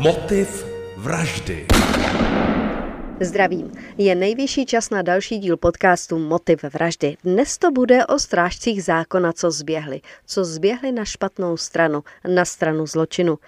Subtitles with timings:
[0.00, 0.48] Motiv
[0.96, 1.68] vraždy.
[3.22, 3.72] Zdravím.
[3.98, 7.16] Je nejvyšší čas na další díl podcastu Motiv vraždy.
[7.24, 10.00] Dnes to bude o strážcích zákona, co zběhli.
[10.26, 12.02] Co zběhli na špatnou stranu,
[12.34, 13.38] na stranu zločinu.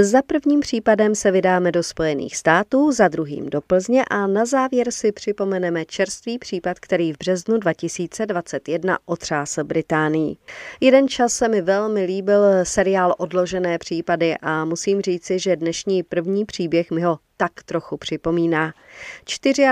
[0.00, 4.90] Za prvním případem se vydáme do Spojených států, za druhým do Plzně a na závěr
[4.90, 10.36] si připomeneme čerstvý případ, který v březnu 2021 otřásl Británii.
[10.80, 16.44] Jeden čas se mi velmi líbil seriál Odložené případy a musím říci, že dnešní první
[16.44, 18.72] příběh mi ho tak trochu připomíná.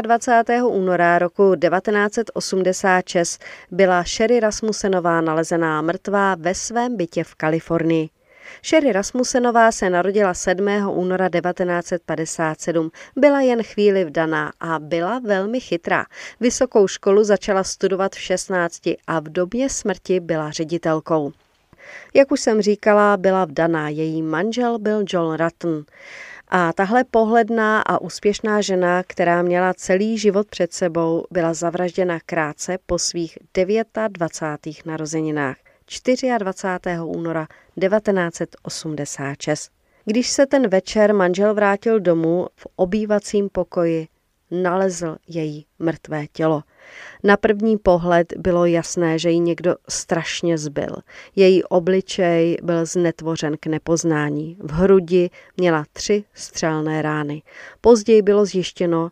[0.02, 0.62] 24.
[0.62, 8.08] února roku 1986 byla Sherry Rasmusenová nalezená mrtvá ve svém bytě v Kalifornii.
[8.64, 10.68] Sherry Rasmusenová se narodila 7.
[10.90, 12.90] února 1957.
[13.16, 16.06] Byla jen chvíli vdaná a byla velmi chytrá.
[16.40, 21.32] Vysokou školu začala studovat v 16 a v době smrti byla ředitelkou.
[22.14, 23.88] Jak už jsem říkala, byla vdaná.
[23.88, 25.84] Její manžel byl John Rutten.
[26.48, 32.78] A tahle pohledná a úspěšná žena, která měla celý život před sebou, byla zavražděna krátce
[32.86, 33.38] po svých
[34.08, 34.86] 29.
[34.86, 35.56] narozeninách
[36.38, 37.00] 24.
[37.00, 37.46] února
[37.80, 39.70] 1986.
[40.04, 44.08] Když se ten večer manžel vrátil domů, v obývacím pokoji
[44.50, 46.62] nalezl její mrtvé tělo.
[47.22, 50.96] Na první pohled bylo jasné, že ji někdo strašně zbyl.
[51.36, 54.56] Její obličej byl znetvořen k nepoznání.
[54.60, 57.42] V hrudi měla tři střelné rány.
[57.80, 59.10] Později bylo zjištěno,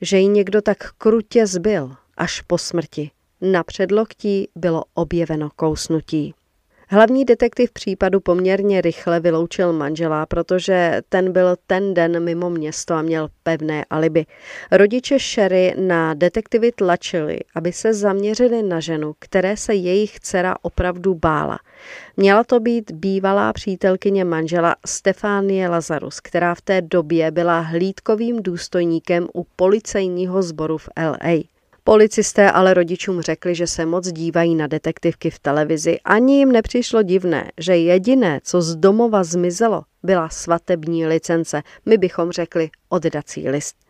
[0.00, 3.10] že ji někdo tak krutě zbyl až po smrti.
[3.40, 6.34] Na předloktí bylo objeveno kousnutí.
[6.88, 13.02] Hlavní detektiv případu poměrně rychle vyloučil manžela, protože ten byl ten den mimo město a
[13.02, 14.26] měl pevné alibi.
[14.70, 21.14] Rodiče Sherry na detektivy tlačili, aby se zaměřili na ženu, které se jejich dcera opravdu
[21.14, 21.58] bála.
[22.16, 29.28] Měla to být bývalá přítelkyně manžela Stefánie Lazarus, která v té době byla hlídkovým důstojníkem
[29.34, 31.53] u policejního sboru v LA.
[31.86, 35.98] Policisté ale rodičům řekli, že se moc dívají na detektivky v televizi.
[36.04, 41.62] Ani jim nepřišlo divné, že jediné, co z domova zmizelo, byla svatební licence.
[41.86, 43.83] My bychom řekli oddací list.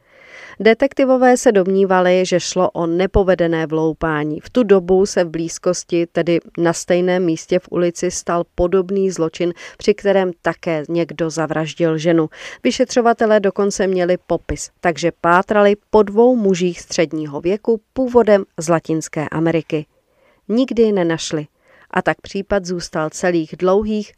[0.60, 4.40] Detektivové se domnívali, že šlo o nepovedené vloupání.
[4.40, 9.52] V tu dobu se v blízkosti, tedy na stejném místě v ulici, stal podobný zločin,
[9.78, 12.28] při kterém také někdo zavraždil ženu.
[12.62, 19.86] Vyšetřovatelé dokonce měli popis, takže pátrali po dvou mužích středního věku původem z Latinské Ameriky.
[20.48, 21.46] Nikdy nenašli
[21.90, 24.12] a tak případ zůstal celých dlouhých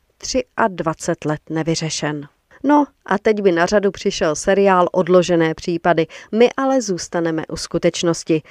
[0.68, 2.28] 23 let nevyřešen.
[2.68, 6.06] No a teď by na řadu přišel seriál Odložené případy.
[6.32, 8.42] My ale zůstaneme u skutečnosti.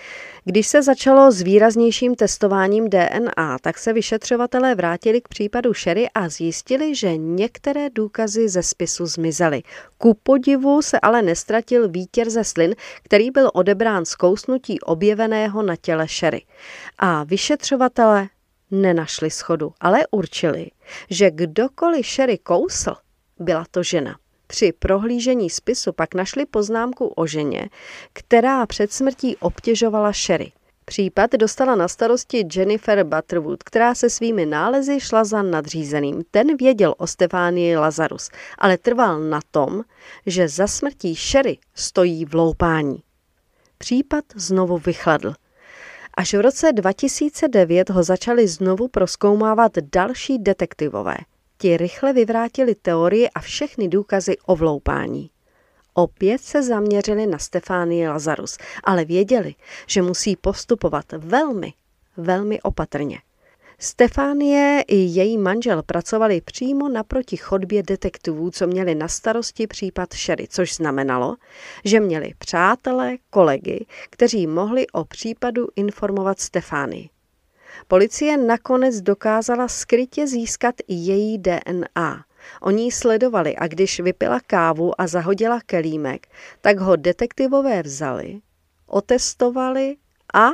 [0.43, 6.29] Když se začalo s výraznějším testováním DNA, tak se vyšetřovatelé vrátili k případu Sherry a
[6.29, 9.63] zjistili, že některé důkazy ze spisu zmizely.
[9.97, 15.75] Ku podivu se ale nestratil výtěr ze slin, který byl odebrán z kousnutí objeveného na
[15.75, 16.41] těle Sherry.
[16.97, 18.27] A vyšetřovatelé
[18.71, 20.67] nenašli schodu, ale určili,
[21.09, 22.95] že kdokoliv Sherry kousl,
[23.40, 24.16] byla to žena.
[24.47, 27.69] Při prohlížení spisu pak našli poznámku o ženě,
[28.13, 30.51] která před smrtí obtěžovala Sherry.
[30.85, 36.23] Případ dostala na starosti Jennifer Butterwood, která se svými nálezy šla za nadřízeným.
[36.31, 39.84] Ten věděl o Stefánii Lazarus, ale trval na tom,
[40.25, 43.03] že za smrtí Sherry stojí v loupání.
[43.78, 45.34] Případ znovu vychladl.
[46.17, 51.16] Až v roce 2009 ho začali znovu proskoumávat další detektivové–
[51.65, 55.29] Ti rychle vyvrátili teorie a všechny důkazy o vloupání.
[55.93, 59.55] Opět se zaměřili na Stefánii Lazarus, ale věděli,
[59.87, 61.73] že musí postupovat velmi,
[62.17, 63.19] velmi opatrně.
[63.79, 70.47] Stefánie i její manžel pracovali přímo naproti chodbě detektivů, co měli na starosti případ Sherry,
[70.47, 71.35] což znamenalo,
[71.85, 77.09] že měli přátelé, kolegy, kteří mohli o případu informovat Stefánii.
[77.87, 82.25] Policie nakonec dokázala skrytě získat její DNA.
[82.61, 86.27] Oni ji sledovali a když vypila kávu a zahodila kelímek,
[86.61, 88.39] tak ho detektivové vzali,
[88.87, 89.95] otestovali
[90.33, 90.49] a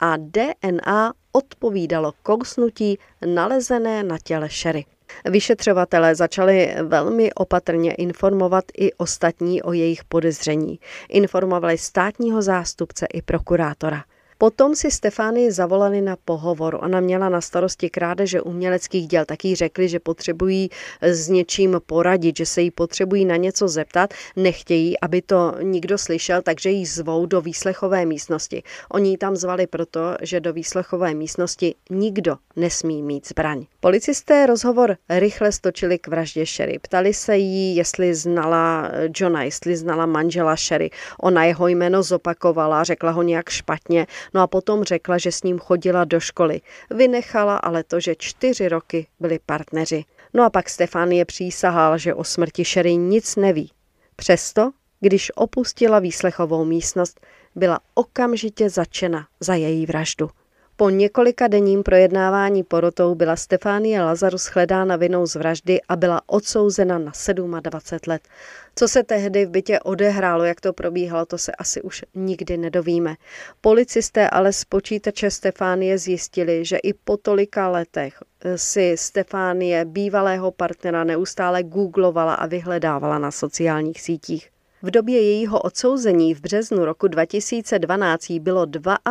[0.00, 4.84] a DNA odpovídalo kousnutí nalezené na těle Sherry.
[5.24, 10.78] Vyšetřovatelé začali velmi opatrně informovat i ostatní o jejich podezření.
[11.08, 14.04] Informovali státního zástupce i prokurátora.
[14.42, 16.78] Potom si Stefánii zavolali na pohovor.
[16.82, 19.24] Ona měla na starosti krádeže uměleckých děl.
[19.24, 20.70] Taky řekli, že potřebují
[21.02, 24.14] s něčím poradit, že se jí potřebují na něco zeptat.
[24.36, 28.62] Nechtějí, aby to nikdo slyšel, takže ji zvou do výslechové místnosti.
[28.90, 33.64] Oni ji tam zvali proto, že do výslechové místnosti nikdo nesmí mít zbraň.
[33.80, 36.78] Policisté rozhovor rychle stočili k vraždě Sherry.
[36.78, 40.90] Ptali se jí, jestli znala Johna, jestli znala manžela Sherry.
[41.20, 45.58] Ona jeho jméno zopakovala, řekla ho nějak špatně, no a potom řekla, že s ním
[45.58, 46.60] chodila do školy.
[46.90, 50.04] Vynechala ale to, že čtyři roky byli partneři.
[50.34, 53.70] No a pak Stefánie přísahal, že o smrti Sherry nic neví.
[54.16, 54.70] Přesto,
[55.00, 60.30] když opustila výslechovou místnost, byla okamžitě začena za její vraždu.
[60.76, 66.98] Po několika denním projednávání porotou byla Stefánie Lazarus shledána vinou z vraždy a byla odsouzena
[66.98, 67.12] na
[67.60, 68.28] 27 let.
[68.74, 73.14] Co se tehdy v bytě odehrálo, jak to probíhalo, to se asi už nikdy nedovíme.
[73.60, 78.18] Policisté ale z počítače Stefánie zjistili, že i po tolika letech
[78.56, 84.51] si Stefánie bývalého partnera neustále googlovala a vyhledávala na sociálních sítích.
[84.82, 88.66] V době jejího odsouzení v březnu roku 2012 jí bylo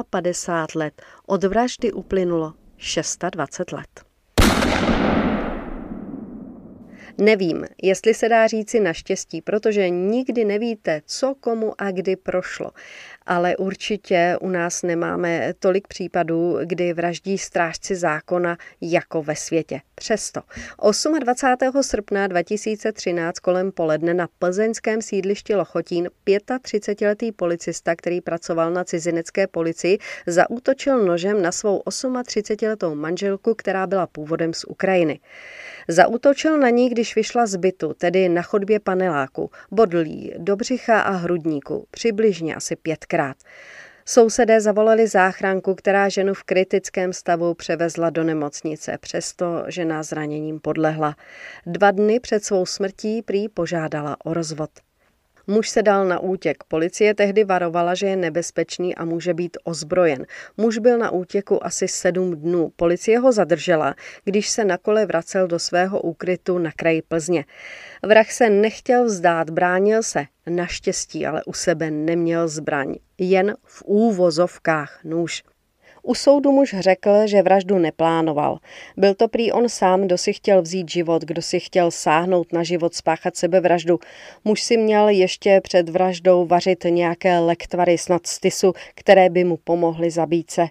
[0.09, 1.01] 52 let.
[1.25, 2.53] Od vraždy uplynulo
[3.29, 4.10] 26 let.
[7.21, 12.71] Nevím, jestli se dá říci naštěstí, protože nikdy nevíte, co komu a kdy prošlo.
[13.25, 19.79] Ale určitě u nás nemáme tolik případů, kdy vraždí strážci zákona jako ve světě.
[19.95, 20.41] Přesto
[21.19, 21.83] 28.
[21.83, 29.97] srpna 2013 kolem poledne na plzeňském sídlišti Lochotín 35-letý policista, který pracoval na cizinecké policii,
[30.27, 35.19] zaútočil nožem na svou 38-letou manželku, která byla původem z Ukrajiny.
[35.88, 41.11] Zautočil na ní, když vyšla z bytu, tedy na chodbě paneláku, bodlí, do břicha a
[41.11, 43.37] hrudníku, přibližně asi pětkrát.
[44.05, 51.15] Sousedé zavolali záchranku, která ženu v kritickém stavu převezla do nemocnice, přesto žena zraněním podlehla.
[51.65, 54.69] Dva dny před svou smrtí prý požádala o rozvod.
[55.47, 56.63] Muž se dal na útěk.
[56.67, 60.25] Policie tehdy varovala, že je nebezpečný a může být ozbrojen.
[60.57, 62.71] Muž byl na útěku asi sedm dnů.
[62.75, 67.45] Policie ho zadržela, když se na kole vracel do svého úkrytu na kraji Plzně.
[68.03, 70.25] Vrah se nechtěl vzdát, bránil se.
[70.49, 72.95] Naštěstí ale u sebe neměl zbraň.
[73.17, 75.44] Jen v úvozovkách nůž.
[76.03, 78.57] U soudu muž řekl, že vraždu neplánoval.
[78.98, 82.63] Byl to prý on sám, kdo si chtěl vzít život, kdo si chtěl sáhnout na
[82.63, 84.00] život, spáchat sebevraždu.
[84.45, 90.12] Muž si měl ještě před vraždou vařit nějaké lektvary snad stysu, které by mu pomohly
[90.12, 90.68] zabít se.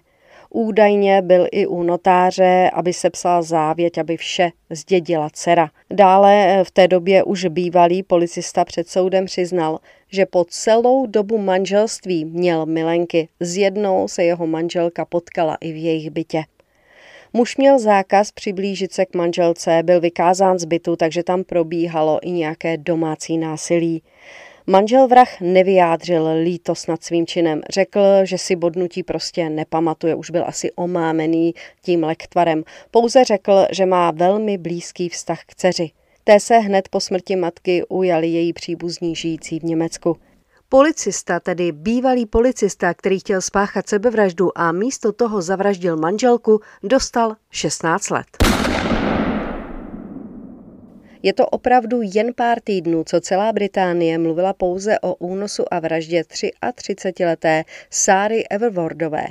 [0.53, 5.69] Údajně byl i u notáře, aby se psal závěť, aby vše zdědila dcera.
[5.89, 9.79] Dále v té době už bývalý policista před soudem přiznal,
[10.11, 13.27] že po celou dobu manželství měl milenky.
[13.39, 16.43] S jednou se jeho manželka potkala i v jejich bytě.
[17.33, 22.31] Muž měl zákaz přiblížit se k manželce, byl vykázán z bytu, takže tam probíhalo i
[22.31, 24.03] nějaké domácí násilí.
[24.67, 27.61] Manžel vrah nevyjádřil lítost nad svým činem.
[27.69, 32.63] Řekl, že si bodnutí prostě nepamatuje, už byl asi omámený tím lektvarem.
[32.91, 35.91] Pouze řekl, že má velmi blízký vztah k dceři.
[36.23, 40.17] Té se hned po smrti matky ujali její příbuzní žijící v Německu.
[40.69, 48.09] Policista, tedy bývalý policista, který chtěl spáchat sebevraždu a místo toho zavraždil manželku, dostal 16
[48.09, 48.50] let.
[51.23, 56.21] Je to opravdu jen pár týdnů, co celá Británie mluvila pouze o únosu a vraždě
[56.21, 59.25] 33-leté Sáry Everwardové.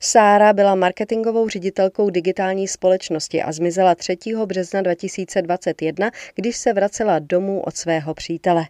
[0.00, 4.16] Sára byla marketingovou ředitelkou digitální společnosti a zmizela 3.
[4.46, 8.64] března 2021, když se vracela domů od svého přítele.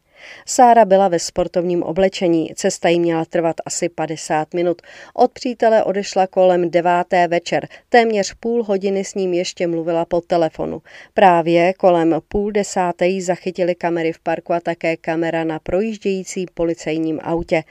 [0.46, 4.82] Sára byla ve sportovním oblečení, cesta jí měla trvat asi 50 minut.
[5.14, 10.82] Od přítele odešla kolem deváté večer, téměř půl hodiny s ním ještě mluvila po telefonu.
[11.14, 17.20] Právě kolem půl desáté jí zachytili kamery v parku a také kamera na projíždějící policejním
[17.22, 17.62] autě.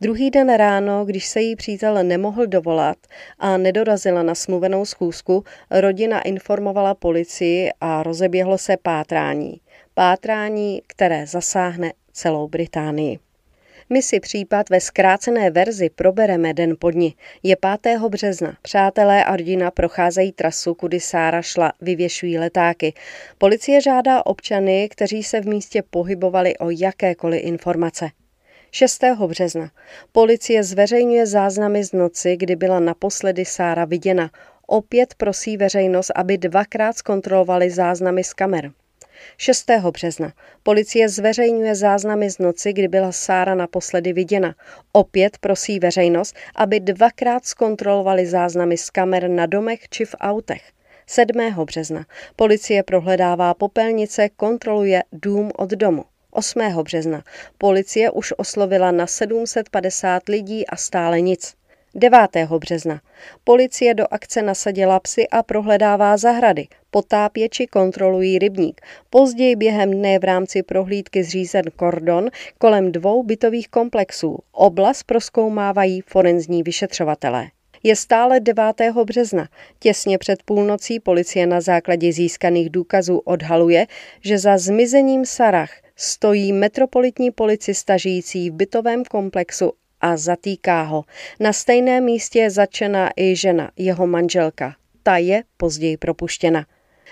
[0.00, 2.96] Druhý den ráno, když se jí přítel nemohl dovolat
[3.38, 9.60] a nedorazila na smluvenou schůzku, rodina informovala policii a rozeběhlo se pátrání
[9.98, 13.18] pátrání, které zasáhne celou Británii.
[13.90, 17.14] My si případ ve zkrácené verzi probereme den po dni.
[17.42, 17.98] Je 5.
[18.08, 18.56] března.
[18.62, 22.94] Přátelé a rodina procházejí trasu, kudy Sára šla, vyvěšují letáky.
[23.38, 28.10] Policie žádá občany, kteří se v místě pohybovali o jakékoliv informace.
[28.70, 29.04] 6.
[29.26, 29.70] března.
[30.12, 34.30] Policie zveřejňuje záznamy z noci, kdy byla naposledy Sára viděna.
[34.66, 38.72] Opět prosí veřejnost, aby dvakrát zkontrolovali záznamy z kamer.
[39.36, 39.70] 6.
[39.90, 40.32] března.
[40.62, 44.54] Policie zveřejňuje záznamy z noci, kdy byla Sára naposledy viděna.
[44.92, 50.62] Opět prosí veřejnost, aby dvakrát zkontrolovali záznamy z kamer na domech či v autech.
[51.06, 51.64] 7.
[51.64, 52.06] března.
[52.36, 56.04] Policie prohledává popelnice, kontroluje dům od domu.
[56.30, 56.60] 8.
[56.82, 57.22] března.
[57.58, 61.54] Policie už oslovila na 750 lidí a stále nic.
[61.98, 62.18] 9.
[62.58, 63.00] března.
[63.44, 66.66] Policie do akce nasadila psy a prohledává zahrady.
[66.90, 68.80] Potápěči kontrolují rybník.
[69.10, 74.38] Později během dne v rámci prohlídky zřízen kordon kolem dvou bytových komplexů.
[74.52, 77.46] Oblast proskoumávají forenzní vyšetřovatelé.
[77.82, 78.64] Je stále 9.
[79.04, 79.48] března.
[79.78, 83.86] Těsně před půlnocí policie na základě získaných důkazů odhaluje,
[84.20, 91.04] že za zmizením Sarah stojí metropolitní policista žijící v bytovém komplexu a zatýká ho.
[91.40, 94.76] Na stejném místě je začena i žena, jeho manželka.
[95.02, 96.66] Ta je později propuštěna.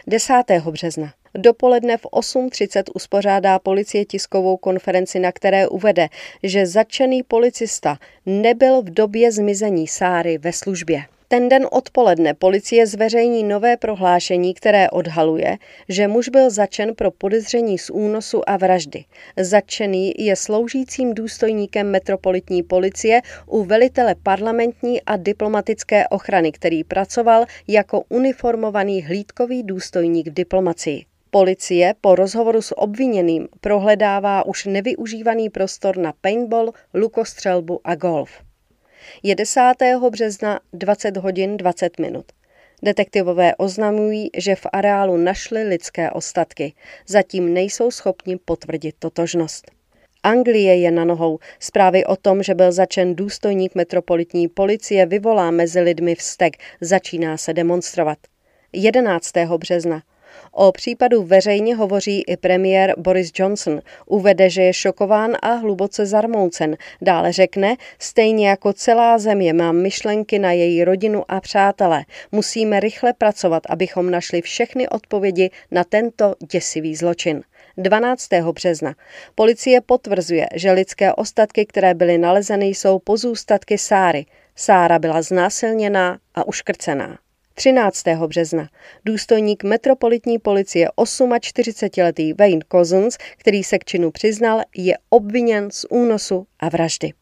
[0.06, 0.34] 10.
[0.70, 1.12] března.
[1.34, 6.08] Dopoledne v 8.30 uspořádá policie tiskovou konferenci, na které uvede,
[6.42, 11.04] že začený policista nebyl v době zmizení Sáry ve službě.
[11.28, 15.56] Ten den odpoledne policie zveřejní nové prohlášení, které odhaluje,
[15.88, 19.04] že muž byl začen pro podezření z únosu a vraždy.
[19.36, 28.02] Začený je sloužícím důstojníkem metropolitní policie u velitele parlamentní a diplomatické ochrany, který pracoval jako
[28.08, 31.04] uniformovaný hlídkový důstojník v diplomacii.
[31.30, 38.43] Policie po rozhovoru s obviněným prohledává už nevyužívaný prostor na paintball, lukostřelbu a golf.
[39.22, 39.60] Je 10.
[40.10, 42.24] března 20 hodin 20 minut.
[42.82, 46.74] Detektivové oznamují, že v areálu našli lidské ostatky.
[47.06, 49.70] Zatím nejsou schopni potvrdit totožnost.
[50.22, 51.38] Anglie je na nohou.
[51.60, 56.56] Zprávy o tom, že byl začen důstojník metropolitní policie, vyvolá mezi lidmi vztek.
[56.80, 58.18] Začíná se demonstrovat.
[58.72, 59.32] 11.
[59.56, 60.02] března.
[60.56, 63.80] O případu veřejně hovoří i premiér Boris Johnson.
[64.06, 66.76] Uvede, že je šokován a hluboce zarmoucen.
[67.02, 72.04] Dále řekne, stejně jako celá země mám myšlenky na její rodinu a přátele.
[72.32, 77.42] Musíme rychle pracovat, abychom našli všechny odpovědi na tento děsivý zločin.
[77.76, 78.28] 12.
[78.52, 78.94] března.
[79.34, 84.26] Policie potvrzuje, že lidské ostatky, které byly nalezeny, jsou pozůstatky Sáry.
[84.56, 87.23] Sára byla znásilněná a uškrcená.
[87.56, 88.04] 13.
[88.26, 88.68] března
[89.04, 96.46] důstojník metropolitní policie 48-letý Wayne Cousins, který se k činu přiznal, je obviněn z únosu
[96.60, 97.12] a vraždy.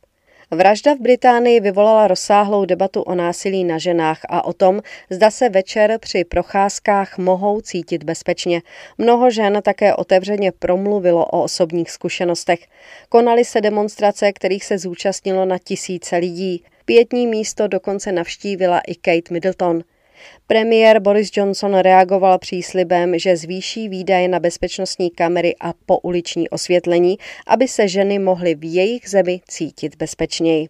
[0.50, 5.48] Vražda v Británii vyvolala rozsáhlou debatu o násilí na ženách a o tom, zda se
[5.48, 8.62] večer při procházkách mohou cítit bezpečně.
[8.98, 12.60] Mnoho žen také otevřeně promluvilo o osobních zkušenostech.
[13.08, 16.64] Konaly se demonstrace, kterých se zúčastnilo na tisíce lidí.
[16.84, 19.82] Pětní místo dokonce navštívila i Kate Middleton.
[20.46, 27.68] Premiér Boris Johnson reagoval příslibem, že zvýší výdaje na bezpečnostní kamery a pouliční osvětlení, aby
[27.68, 30.68] se ženy mohly v jejich zemi cítit bezpečněji.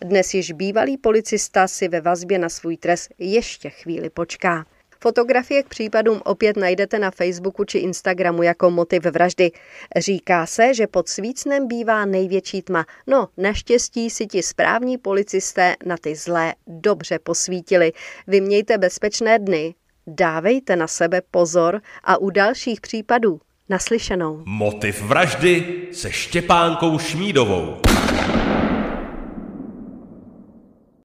[0.00, 4.64] Dnes již bývalý policista si ve vazbě na svůj trest ještě chvíli počká.
[5.02, 9.50] Fotografie k případům opět najdete na Facebooku či Instagramu jako motiv vraždy.
[9.96, 12.86] Říká se, že pod svícnem bývá největší tma.
[13.06, 17.92] No, naštěstí si ti správní policisté na ty zlé dobře posvítili.
[18.26, 19.74] Vymějte bezpečné dny,
[20.06, 24.42] dávejte na sebe pozor a u dalších případů naslyšenou.
[24.44, 27.76] Motiv vraždy se Štěpánkou Šmídovou.